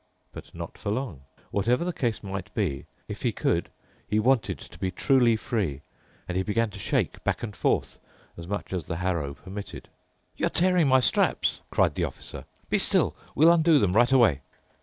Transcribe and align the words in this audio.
But 0.31 0.55
not 0.55 0.79
for 0.79 0.89
long. 0.89 1.25
Whatever 1.51 1.85
the 1.85 1.93
case 1.93 2.23
might 2.23 2.51
be, 2.55 2.87
if 3.07 3.21
he 3.21 3.31
could 3.31 3.69
he 4.07 4.17
wanted 4.19 4.57
to 4.57 4.79
be 4.79 4.89
truly 4.89 5.35
free, 5.35 5.81
and 6.27 6.35
he 6.35 6.41
began 6.41 6.71
to 6.71 6.79
shake 6.79 7.23
back 7.23 7.43
and 7.43 7.55
forth, 7.55 7.99
as 8.35 8.47
much 8.47 8.73
as 8.73 8.85
the 8.85 8.95
harrow 8.95 9.35
permitted. 9.35 9.89
"You're 10.35 10.49
tearing 10.49 10.87
my 10.87 11.01
straps," 11.01 11.61
cried 11.69 11.93
the 11.93 12.05
Officer. 12.05 12.45
"Be 12.67 12.79
still! 12.79 13.15
We'll 13.35 13.51
undo 13.53 13.77
them 13.77 13.93
right 13.93 14.11
away." 14.11 14.41